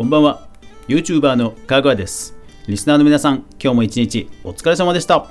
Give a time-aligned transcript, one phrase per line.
[0.00, 0.48] こんばんは。
[0.88, 2.34] YouTuber のかぐわです。
[2.66, 5.26] リスナーの皆さん今日も一日お疲れ様でした。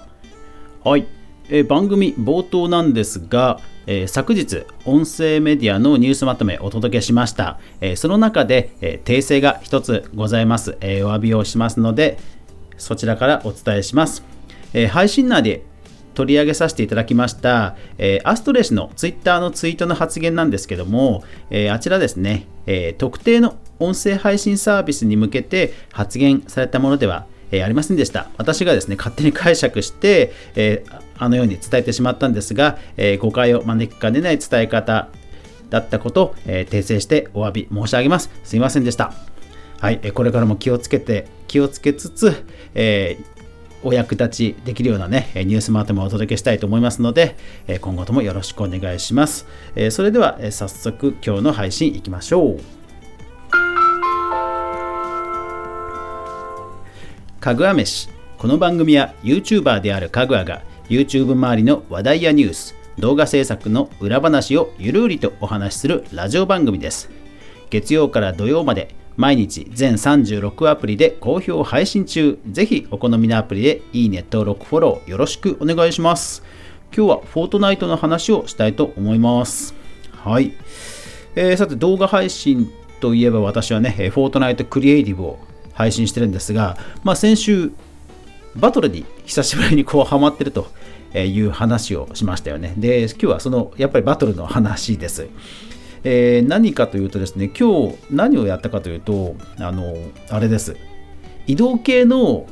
[0.83, 1.07] はい、
[1.49, 12.19] えー番組冒頭なんですが、えー昨日音声メディアのニュースまとめお届けしました、えーその中で、えー訂正が一つございます、えーお詫びをしますので
[12.77, 14.23] そちらからお伝えします、
[14.73, 15.63] えー配信内で
[16.13, 28.29] 取り上げさせていただきました、えーアストレスのツイッターのツイートの発言なんですけども、えーあちらですね、えー特定の音声配信サービスに向けて発言されたものでは、えーありませんでした。
[28.37, 35.09] 私がですね、勝手に解釈して、えーあのように伝えてしまったんですが、えー誤解を招きかねない伝え方
[35.69, 38.29] だったことを、えー訂正してお詫び申し上げます。
[38.43, 39.13] すいませんでした。
[39.79, 43.39] はい、えーこれからも気をつけて、気をつけつつ、えー
[43.81, 49.47] お役立ちできるようなね、えニュースまとめをお届けしたいと思いますので、え今後ともよろしくお願いします。
[49.73, 52.78] えそれでは、え早速今日の配信いきましょう。
[57.39, 58.09] かぐわ飯。
[58.37, 67.09] この番組は YouTuber であるかぐわが YouTube 周りの話題やニュース、動画制作の裏話をゆるりとお話しするラジオ番組です。
[67.69, 72.37] 月曜から土曜まで毎日全36アプリで好評配信中。
[72.45, 76.43] ぜひお好みのアプリでいいね、登録、フォローよろしくお願いします。
[76.93, 79.73] 今日はフォートナイトの話をしたいと思います。
[80.11, 80.51] はい。
[81.35, 85.39] えーさて動画配信といえば私はね、フォートナイトクリエイティブを
[85.79, 87.71] 配信してるんですが、まあ、先週
[88.57, 90.67] バトルに久しぶりにこうハマってると
[91.17, 92.73] いう話をしましたよね。
[92.75, 95.29] で、今日はそのやっぱりバトルの話です。
[96.03, 99.95] えー何かというとですね、今日何をやったかというと、あの、
[100.29, 100.75] あれです。
[101.47, 102.45] 移動系の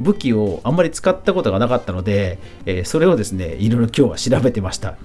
[0.00, 4.96] 武器をあんまり使ったことがなかったので、えーそれをですね、いろいろ今日は調べてました。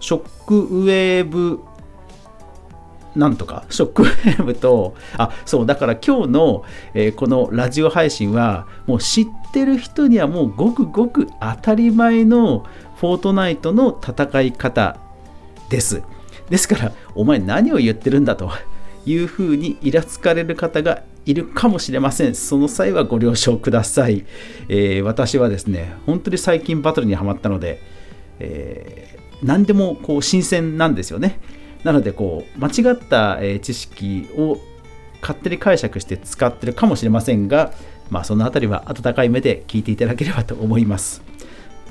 [0.00, 1.60] ショックウェーブ
[3.14, 12.66] なんとか、ショックウェーブと、あ、そう、だから今日の、えーこのラジオ配信は、もう知ってる人にはもうごくごく当たり前の
[12.96, 14.98] フォートナイトの戦い方
[15.68, 16.02] です。
[16.48, 18.50] ですから、お前何を言ってるんだと
[19.04, 22.34] いうふうにイラつかれる方がいるかもしれません。
[22.34, 24.24] その際はご了承ください。
[24.68, 27.80] えー私はですね、本当に最近バトルにはまったので、
[28.38, 31.40] えー何でもこう新鮮なんですよね。
[31.84, 34.58] なのでこう間違った、知識を
[35.20, 37.72] 勝手に解釈して使ってるかもしれませんが、
[38.10, 41.22] まあ、そのあたりは温かい目で聞いていただければと思います。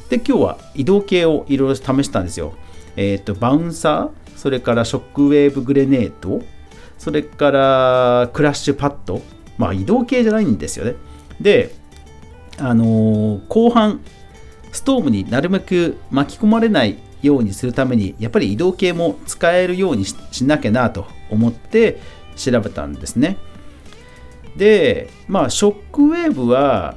[0.10, 2.54] で今日は移動系をいろいろ試したんですよ。
[2.98, 6.42] えっ、とバウンサーそれからショックウェーブグレネード
[6.98, 9.22] それからクラッシュパッド
[9.58, 10.96] まあ移動系じゃないんですよね。
[11.40, 11.74] で
[12.60, 14.02] あのー後半
[14.72, 22.00] ストームになるべく巻き込まれないようにするためにやっぱり移動系も使えるようにしなきゃなと思って
[22.36, 23.38] 調べたんですね。
[24.56, 26.96] でまあショックウェーブは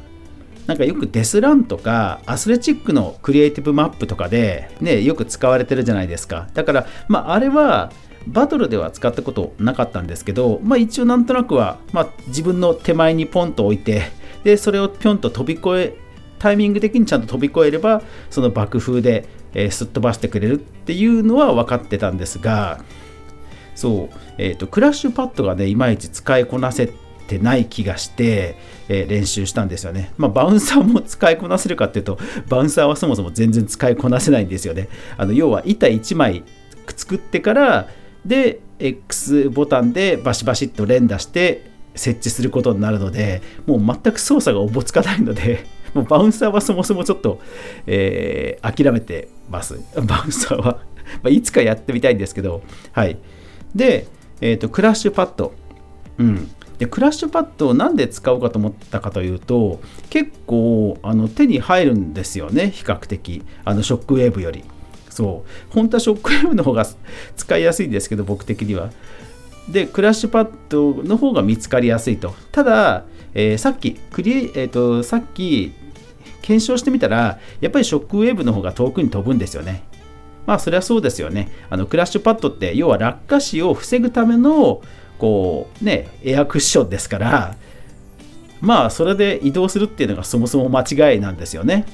[0.66, 6.48] なんかよくデスランとかアスレチックのクリエイティブマップとかで、ね、よく使われてるじゃないですか。
[6.54, 7.92] だから、まあ、あれは
[8.26, 14.04] バトルでは使ったことなかったんですけど、まあ、一応なんとなくは、まあ、自分の手前にポンと置いて
[14.44, 16.03] でそれをピョンと飛び越え
[16.44, 22.84] タイミング的にちゃんと飛び越えればその爆風で、えーすっ飛ばしてくれるっていうのは分かってたんですが
[23.74, 26.92] そう、えーと、クラッシュパッドがね、いまいち使いこなせ
[27.28, 28.56] てない気がして、
[28.90, 30.12] えー練習したんですよね。
[30.18, 32.18] まあ、バウンサーも使いこなせるかっていうと、
[32.48, 34.90] バウンサーはそもそも全然使いこなせないんですよね。
[35.16, 36.44] あの要は板1枚
[36.94, 37.88] 作ってから、
[38.26, 47.40] で、X ボタンでバシバシっと連打して設置することになるので、もう全く操作がおぼつかないので、もうバウンサーはそもそもちょっと、
[47.86, 49.80] えー諦めてます。
[50.06, 50.80] バウンサーは。
[51.22, 52.62] ま、いつかやってみたいんですけど、
[52.92, 53.18] はい。
[53.74, 54.06] で、
[54.40, 55.52] えーと、クラッシュパッド。
[56.18, 56.50] うん。
[56.78, 63.42] で、クラッシュパッドをなんで使おうかと思ったかというと、結構あの手に入るんですよね、比較的。
[63.64, 64.64] あのショックウェーブより。
[65.10, 65.72] そう。
[65.72, 66.86] 本当はショックウェーブの方が
[67.36, 68.90] 使いやすいんですけど、僕的には。
[69.68, 72.34] で、クラッシュパッドの方が見つかりやすいと。
[72.50, 73.04] ただ、
[73.34, 75.72] えーさっき、クリエイ、えーと、さっき、
[76.44, 79.82] 検証してみたら、やっぱりショックウェーブの方が遠くに飛ぶんですよね。
[80.44, 81.50] まあ、それはそうですよね。
[81.70, 84.82] あのクラッシュパッドって、要は落下死を防ぐための、
[85.18, 87.56] こう、ね、エアクッションですから、
[88.60, 91.86] まあ、それで移動するっていうのがそもそも間違いなんですよね。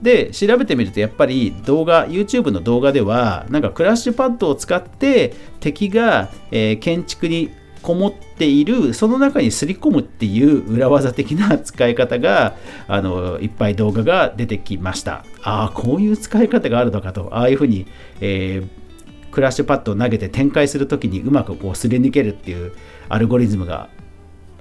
[0.00, 7.50] で、調べてみると、やっぱり動画、YouTube の動画では、なんかクラッシュパッドを使って、敵が、えー建築に
[7.86, 12.56] こもっているその中にすり込むっていう裏技的な使い方が
[12.88, 15.24] あのいっぱい動画が出てきました。
[15.42, 17.28] ああこういう使い方があるのかと。
[17.30, 17.86] ああいうふうに、
[18.20, 18.86] えー
[19.30, 22.72] クラッシュパッドを投げて展開する時にうまくこうすり抜けるっていう
[23.10, 23.90] アルゴリズムが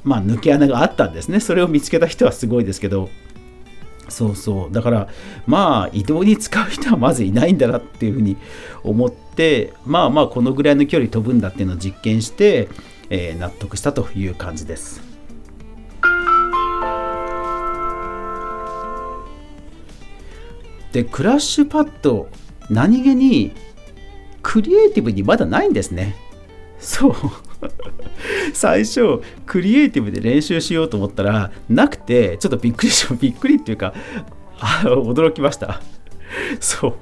[0.03, 1.39] まあ抜け穴があったんですね。
[1.39, 3.09] それを見つけた人はすごいですけど。
[4.09, 4.73] そうそう。
[4.73, 5.07] だから
[5.47, 8.35] まあ移動に使う人はまずいないんだなっていうふうに
[8.83, 12.67] 思ってまあまあこのぐらいの距離飛ぶんだっていうのを実験して、
[13.09, 15.01] えー、納得したという感じです。
[20.91, 22.29] でクラッシュパッド
[22.69, 23.51] 何気に
[24.41, 26.15] クリエイティブにまだないんですね。
[26.79, 27.15] そう
[28.53, 33.93] 最初クリエイティブで練習しようと思ったらなくてちょっとびっくりし びっくりっていうか
[34.59, 35.81] あ驚きました
[36.59, 36.93] そう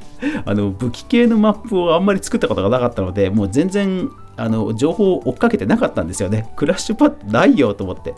[0.46, 6.52] あの武器系のマップをあんまり作ったことがなかったのでもう全然あの情報を追っかけてなかったんですよね。
[6.56, 8.14] クラッシュパッドないよと思って。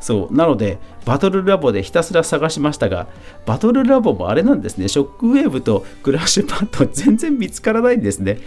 [0.00, 0.34] そう。
[0.34, 3.06] なのでバトルラボでひたすら探しましたが
[3.46, 4.88] バトルラボもあれなんですね。
[4.88, 8.38] ショックウェーブとクラッシュパッド全然見つからないんですね。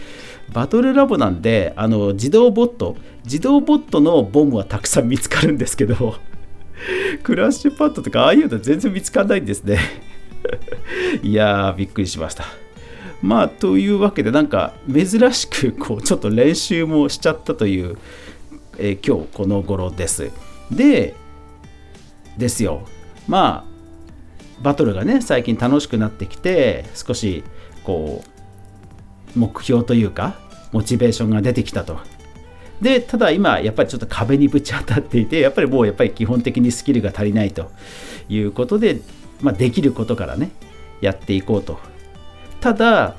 [0.52, 6.14] バトルラボなんであの自動ボット自動ボットのボムはたくさん見つかるんですけど
[7.22, 9.78] クラッシュパッドとかああいうの全然見つかんないんですね。
[11.22, 12.44] いやーびっくりしました。
[13.22, 17.98] まあというわけでなんか珍しくこうちょっと練習もしちゃったという、
[18.78, 20.30] えー、今日この頃です。
[20.70, 21.14] で
[22.36, 22.82] ですよ。
[23.26, 27.44] まあバトルがね最近楽しくなってきて少し
[27.84, 28.22] こ
[29.34, 30.38] う目標というか
[30.72, 31.98] モチベーションが出てきたと。
[32.80, 37.72] でただ今やっぱりちょっと壁にぶち当たっていてやっぱりもうやっぱり基本的にスキルが足りないと
[38.28, 39.00] いうことで、
[39.40, 40.52] まあ、できることからね
[41.00, 41.80] やっていこうと。
[42.60, 43.16] ただ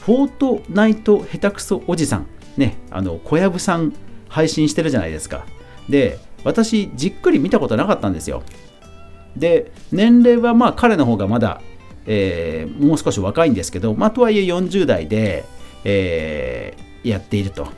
[0.00, 2.26] フォートナイト下手くそおじさん
[2.56, 3.92] ねあの小籔さん
[4.28, 5.46] 配信してるじゃないですか
[5.88, 8.42] で私じっくり見たことなかったんですよ
[9.36, 11.60] で年齢はまあ彼の方がまだ
[12.06, 15.44] えー、もう少し若いんですけど、まあ、とはいえ40代で、
[15.84, 17.68] えー、やっていると。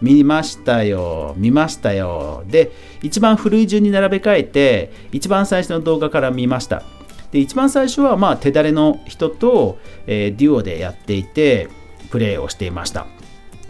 [0.00, 2.44] 見ましたよ、見ましたよ。
[2.46, 2.70] で、
[3.02, 6.84] 一番古い順に並べ替えて、一番最初の動画から見ました。
[7.32, 11.68] で、一番最初は、まあ、手だれの人と、えー、デュオでやっていて、
[12.10, 13.06] プレイをしていました。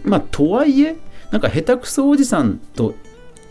[0.03, 0.95] まあ、とはいえ、
[1.31, 2.95] なんか下手くそおじさんと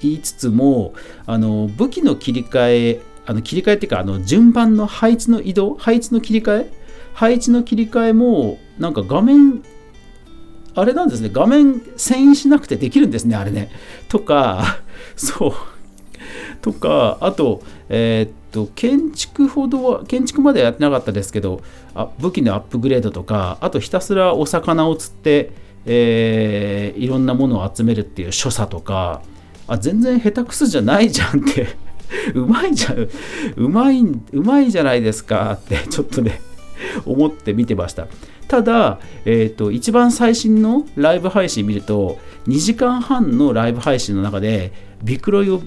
[0.01, 0.95] 言いつつも、
[1.27, 6.73] あの武器の切り替えあの切り替えっていうかあの順番の配置の移動配置の切り替え
[7.13, 9.63] 配置の切り替えもなんか画面
[10.75, 11.29] あれなんですね。
[11.33, 13.71] 画面遷移しなくてできるんですねあれね。
[14.09, 14.79] とか
[15.17, 15.53] そう。
[16.61, 21.63] とかあとえー、っと建築ほどは建築まではやってなかったですけど
[21.95, 29.23] あ武器のアップグレードとかあとひたすらお魚を釣ってえー、いろんなものを集めるっていう所作とか
[29.67, 31.77] あ全然下手くそじゃないじゃんって
[32.35, 33.09] うまいじゃん、
[33.57, 36.41] うまい、うまいじゃないですかってちょっとね、
[37.05, 38.07] 思って見てました。
[38.49, 44.73] ただ、えーと、一番最新のライブ配信見ると、2時間半のライブ配信の中で、
[45.03, 45.61] ビクロイを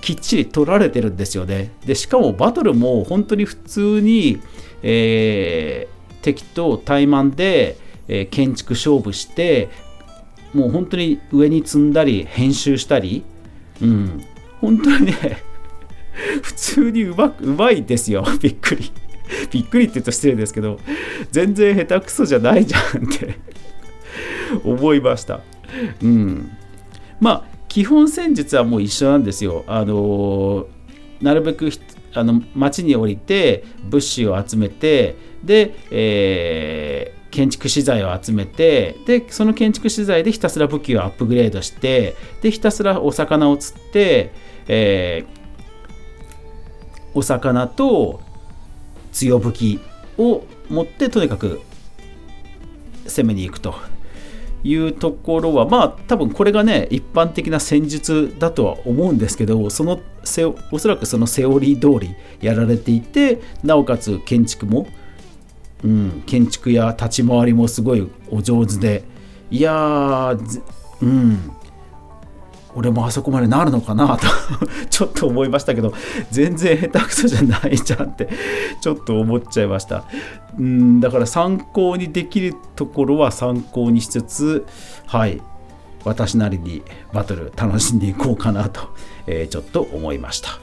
[0.00, 1.72] きっちり取られてるんですよね。
[1.84, 4.40] で、しかもバトルも本当に普通に、
[4.82, 7.76] えー、敵と対マンで、
[8.08, 9.68] えー、建築勝負して、
[10.54, 13.24] もう本当に上に積んだり、編集したり、
[13.82, 14.24] うん、
[14.60, 15.42] 本当にね、
[16.42, 18.24] 普通にうまうまいですよ。
[18.40, 18.90] びっくり。
[19.50, 20.80] びっくりって言うと失礼ですけど、
[21.30, 23.38] 全然下手くそじゃないじゃんって
[24.64, 25.40] 思いました。
[26.02, 26.50] うん。
[27.20, 29.64] まあ、基本戦術はもう一緒なんですよ。
[29.66, 30.66] あの
[31.20, 31.70] なるべく
[32.14, 44.32] あの町に降りて物資を集めてで、えー、建築資材を集めてでその建築資材でひたすら武器をアップグレードしてでひたすらお魚を釣って、
[44.66, 45.38] えー、
[47.14, 48.20] お魚と
[49.12, 49.80] 強武器
[50.16, 51.60] を持ってとにかく
[53.06, 53.74] 攻めに行くと
[54.64, 64.86] いうところはまあ多分これがね一般的な戦術だとは思うんですけどそのせおそらくそのセオリー通りやられていてなおかつ建築も、
[65.84, 69.04] うん、建築や立ち回りもすごいお上手で
[69.50, 70.36] いや
[71.00, 71.57] うん
[72.74, 74.26] 俺もあそこまでなるのかなと
[74.90, 75.92] ちょっと思いましたけど
[76.30, 78.28] 全然下手くそじゃないじゃんって
[78.80, 80.04] ちょっと思っちゃいました。
[80.58, 84.66] うんだから参考にできるところは参考にしつつ
[85.06, 85.40] はい
[86.04, 86.82] 私なりに
[87.12, 88.88] バトル楽しんでいこうかなと、
[89.26, 90.58] えー、ちょっと思いました。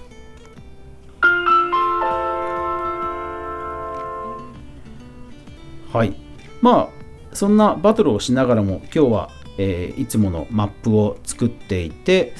[5.92, 6.14] はい。
[6.62, 12.34] まあそんなバトルをしながらも今日はえー、いつものマップを作っていて、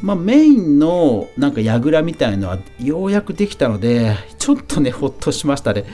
[0.00, 5.84] まあ、メインのなんか櫓みたいのはようやくできたのでちょっとねほっとしましたね。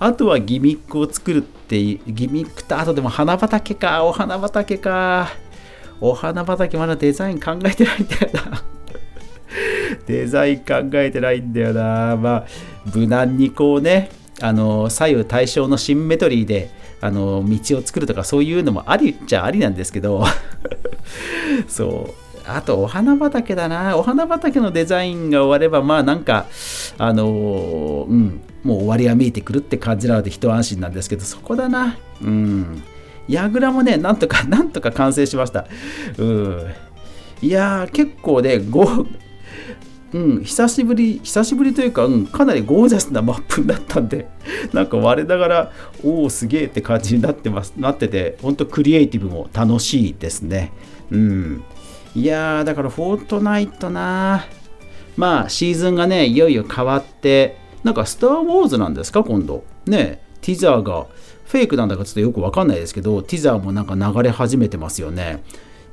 [0.00, 5.28] あとはギミックを作るってギミックとあとでも花畑かお花畑か。
[6.00, 8.62] お花畑まだデザイン考えてないんだよな。
[10.08, 12.16] デザイン考えてないんだよな。
[12.16, 12.46] まあ
[12.92, 14.10] 無難にこうね
[14.40, 16.70] あの左右対称のシンメトリーで
[17.02, 20.24] あの道を作るとかそういうのもありっちゃありなんですけど。
[21.68, 22.14] そう。
[22.44, 23.96] あとお花畑だな。
[23.96, 26.46] お花畑のデザインが終わればまあなんか
[26.98, 28.40] あの、うん。
[28.62, 31.96] もう終わりが見えてくるって感じなので一安心なんですけどそこだな。
[32.22, 32.82] うん。
[33.28, 35.66] 櫓もねなんとか なんとか完成しました。
[36.18, 36.66] うん。
[37.42, 38.60] いやー結構ね
[40.14, 44.28] うん、久しぶり、久しぶりというか、うん、かなりゴージャスな マップになったんで、
[44.72, 45.72] なんか我ながら、
[46.04, 50.72] おお、すげえって感じになってます、なってて、ほんとクリエイティブも楽しいですね。
[51.10, 51.62] うん。
[52.14, 54.44] いやー、だからフォートナイトな
[55.16, 59.64] まあ、シーズンがね、いよいよ変わって、なんかスター・ウォーズなんですか、今度。
[59.86, 61.06] ね、ティザーが、
[61.46, 65.42] フェイクなんだかちょっとよくわかんないですけど、ティザーもなんか流れ始めてますよね。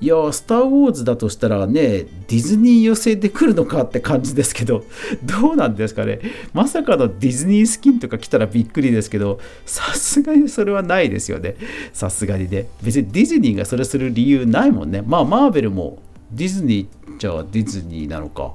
[0.01, 4.85] いやー、スター・ウォーズだとしたらね、ディズニー寄せで来るのかって感じですけど、
[5.23, 6.19] どうなんですかね。
[6.53, 11.55] まさかのディズニースキンとか来たらびっくりですけど、さすがにそれはないですよね。
[11.91, 12.67] さすがにね。
[12.81, 15.03] 別にディズニーがそれする理由ないもんね。
[15.05, 16.01] まあ、マーベルも
[16.31, 18.53] ディズニーじゃあディズニーなのか。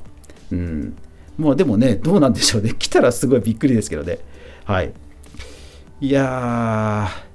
[0.50, 0.94] うん。
[1.36, 2.72] まあでもね、どうなんでしょうね。
[2.78, 4.18] 来たらすごいびっくりですけどね。
[4.64, 4.92] はい。
[6.00, 7.33] いやー、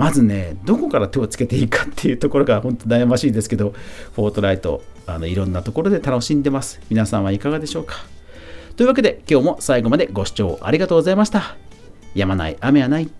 [0.00, 3.74] まずね、どこから手をつけていいかっていうところが本当悩ましいですけど、
[4.14, 6.80] フォートナイト、あのいろんなところで楽しんでます。
[6.88, 7.96] 皆さんはいかがでしょうか？
[8.76, 11.56] というわけで、今日も最後までご視聴ありがとうございました。
[12.14, 13.10] やまない雨はない。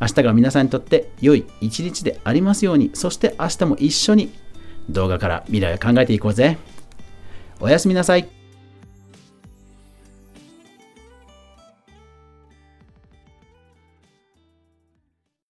[0.00, 4.32] 明日が皆さんにとって良い一日でありますように、そして明日も一緒に
[4.88, 6.56] 動画から未来を考えていこうぜ。
[7.60, 8.39] おやすみなさい。